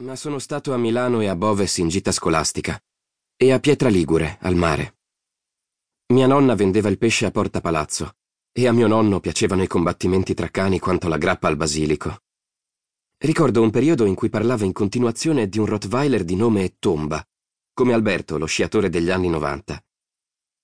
[0.00, 2.80] ma sono stato a Milano e a Boves in gita scolastica
[3.36, 4.98] e a Pietra Ligure, al mare.
[6.12, 8.16] Mia nonna vendeva il pesce a Porta Palazzo
[8.52, 12.22] e a mio nonno piacevano i combattimenti tra cani quanto la grappa al basilico.
[13.18, 17.24] Ricordo un periodo in cui parlava in continuazione di un Rottweiler di nome Tomba,
[17.72, 19.82] come Alberto, lo sciatore degli anni 90.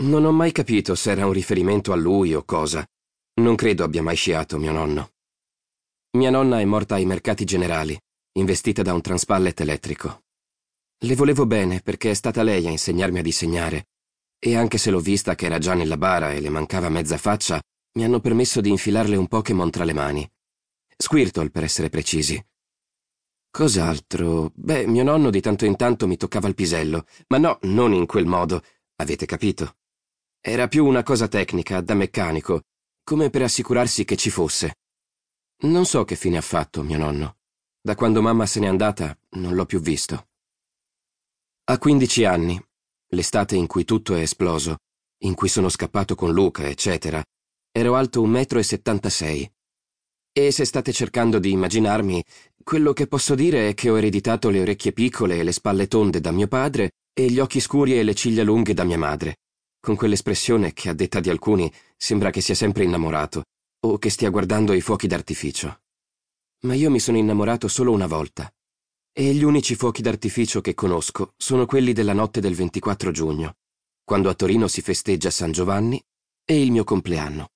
[0.00, 2.86] Non ho mai capito se era un riferimento a lui o cosa.
[3.40, 5.12] Non credo abbia mai sciato mio nonno.
[6.16, 7.98] Mia nonna è morta ai mercati generali,
[8.32, 10.22] investita da un transpallet elettrico.
[10.98, 13.88] Le volevo bene perché è stata lei a insegnarmi a disegnare,
[14.38, 17.60] e anche se l'ho vista che era già nella bara e le mancava mezza faccia,
[17.92, 20.30] mi hanno permesso di infilarle un Pokémon tra le mani.
[20.96, 22.42] Squirtle, per essere precisi.
[23.50, 24.52] Cos'altro?
[24.54, 28.06] Beh, mio nonno di tanto in tanto mi toccava il pisello, ma no, non in
[28.06, 28.62] quel modo,
[28.96, 29.76] avete capito.
[30.40, 32.62] Era più una cosa tecnica, da meccanico,
[33.02, 34.76] come per assicurarsi che ci fosse.
[35.62, 37.39] Non so che fine ha fatto mio nonno.
[37.82, 40.28] Da quando mamma se n'è andata non l'ho più visto.
[41.64, 42.62] A 15 anni,
[43.12, 44.80] l'estate in cui tutto è esploso,
[45.22, 47.24] in cui sono scappato con Luca, eccetera,
[47.72, 49.50] ero alto 1,76 m.
[50.32, 52.22] E se state cercando di immaginarmi,
[52.62, 56.20] quello che posso dire è che ho ereditato le orecchie piccole e le spalle tonde
[56.20, 59.36] da mio padre e gli occhi scuri e le ciglia lunghe da mia madre,
[59.80, 63.44] con quell'espressione che a detta di alcuni sembra che sia sempre innamorato
[63.86, 65.79] o che stia guardando i fuochi d'artificio.
[66.62, 68.52] Ma io mi sono innamorato solo una volta.
[69.12, 73.54] E gli unici fuochi d'artificio che conosco sono quelli della notte del 24 giugno,
[74.04, 76.02] quando a Torino si festeggia San Giovanni
[76.44, 77.48] e il mio compleanno.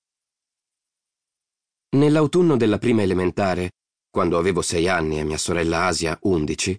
[1.95, 3.71] Nell'autunno della prima elementare,
[4.09, 6.77] quando avevo sei anni e mia sorella Asia undici,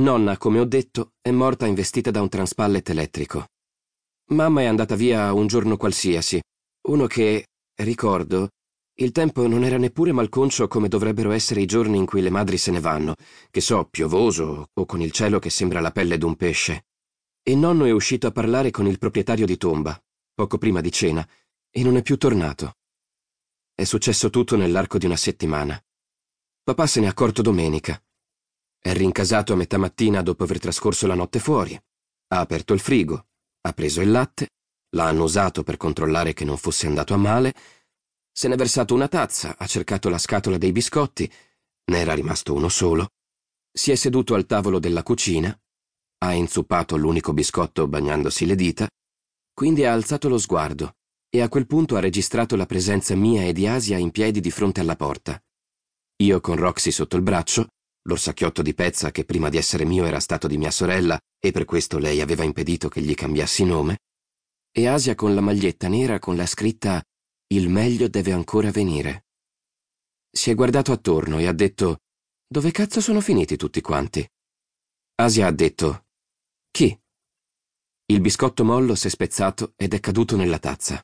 [0.00, 3.48] nonna, come ho detto, è morta investita da un transpallet elettrico.
[4.30, 6.40] Mamma è andata via un giorno qualsiasi,
[6.88, 8.50] uno che, ricordo,
[9.00, 12.58] il tempo non era neppure malconcio come dovrebbero essere i giorni in cui le madri
[12.58, 13.14] se ne vanno,
[13.48, 16.86] che so, piovoso o con il cielo che sembra la pelle d'un pesce.
[17.40, 20.00] E nonno è uscito a parlare con il proprietario di tomba,
[20.34, 21.26] poco prima di cena,
[21.70, 22.74] e non è più tornato.
[23.72, 25.80] È successo tutto nell'arco di una settimana.
[26.64, 28.02] Papà se n'è accorto domenica.
[28.80, 31.80] È rincasato a metà mattina dopo aver trascorso la notte fuori.
[32.30, 33.26] Ha aperto il frigo,
[33.60, 34.48] ha preso il latte,
[34.90, 37.54] l'ha annusato per controllare che non fosse andato a male
[38.38, 41.28] se n'è versato una tazza, ha cercato la scatola dei biscotti,
[41.86, 43.08] ne era rimasto uno solo,
[43.68, 45.52] si è seduto al tavolo della cucina,
[46.18, 48.88] ha inzuppato l'unico biscotto bagnandosi le dita,
[49.52, 50.92] quindi ha alzato lo sguardo
[51.28, 54.52] e a quel punto ha registrato la presenza mia e di Asia in piedi di
[54.52, 55.36] fronte alla porta.
[56.22, 57.66] Io con Roxy sotto il braccio,
[58.02, 61.64] l'orsacchiotto di pezza che prima di essere mio era stato di mia sorella e per
[61.64, 63.98] questo lei aveva impedito che gli cambiassi nome,
[64.70, 67.02] e Asia con la maglietta nera con la scritta
[67.50, 69.26] il meglio deve ancora venire.
[70.30, 72.02] Si è guardato attorno e ha detto
[72.46, 74.26] Dove cazzo sono finiti tutti quanti?
[75.16, 76.06] Asia ha detto
[76.70, 76.98] Chi?
[78.06, 81.02] Il biscotto mollo si è spezzato ed è caduto nella tazza.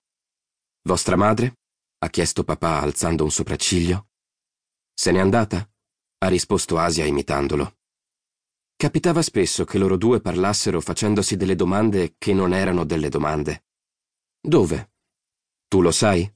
[0.82, 1.60] Vostra madre?
[1.99, 4.09] ha chiesto papà alzando un sopracciglio.
[4.93, 5.66] Se n'è andata?
[6.19, 7.78] ha risposto Asia imitandolo.
[8.76, 13.65] Capitava spesso che loro due parlassero facendosi delle domande che non erano delle domande.
[14.41, 14.94] Dove?
[15.75, 16.33] Tu lo sai?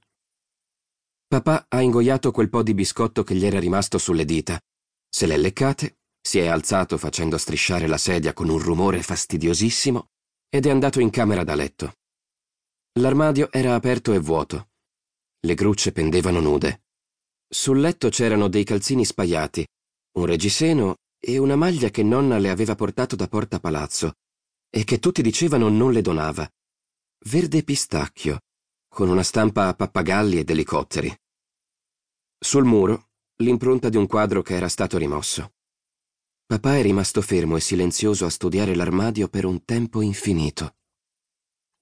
[1.29, 4.61] Papà ha ingoiato quel po' di biscotto che gli era rimasto sulle dita.
[5.09, 10.09] Se l'è leccate, si è alzato facendo strisciare la sedia con un rumore fastidiosissimo
[10.49, 11.99] ed è andato in camera da letto.
[12.99, 14.71] L'armadio era aperto e vuoto.
[15.39, 16.87] Le grucce pendevano nude.
[17.49, 19.65] Sul letto c'erano dei calzini spaiati,
[20.17, 24.15] un reggiseno e una maglia che nonna le aveva portato da Porta Palazzo
[24.69, 26.45] e che tutti dicevano non le donava.
[27.27, 28.41] Verde pistacchio,
[28.99, 31.17] con una stampa a pappagalli ed elicotteri.
[32.37, 35.53] Sul muro, l'impronta di un quadro che era stato rimosso.
[36.45, 40.79] Papà è rimasto fermo e silenzioso a studiare l'armadio per un tempo infinito.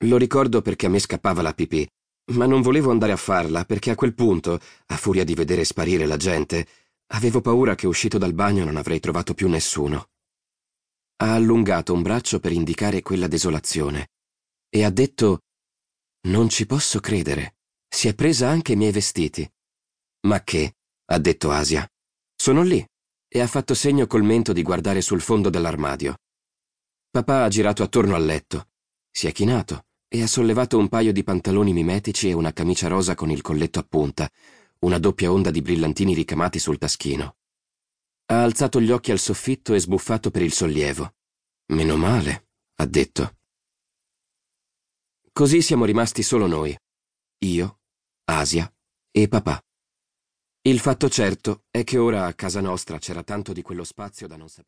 [0.04, 1.88] Lo ricordo perché a me scappava la pipì,
[2.34, 6.04] ma non volevo andare a farla perché a quel punto, a furia di vedere sparire
[6.04, 6.68] la gente,
[7.14, 10.10] avevo paura che uscito dal bagno non avrei trovato più nessuno.
[11.22, 14.10] Ha allungato un braccio per indicare quella desolazione
[14.68, 15.44] e ha detto
[16.26, 17.56] non ci posso credere.
[17.88, 19.48] Si è presa anche i miei vestiti.
[20.26, 20.76] Ma che?
[21.06, 21.88] ha detto Asia.
[22.34, 22.84] Sono lì.
[23.28, 26.16] E ha fatto segno col mento di guardare sul fondo dell'armadio.
[27.10, 28.68] Papà ha girato attorno al letto.
[29.10, 33.14] Si è chinato e ha sollevato un paio di pantaloni mimetici e una camicia rosa
[33.14, 34.30] con il colletto a punta,
[34.80, 37.36] una doppia onda di brillantini ricamati sul taschino.
[38.26, 41.14] Ha alzato gli occhi al soffitto e sbuffato per il sollievo.
[41.66, 43.35] Meno male, ha detto.
[45.38, 46.74] Così siamo rimasti solo noi.
[47.44, 47.80] Io,
[48.24, 48.74] Asia
[49.10, 49.62] e papà.
[50.62, 54.38] Il fatto certo è che ora a casa nostra c'era tanto di quello spazio da
[54.38, 54.64] non sapere.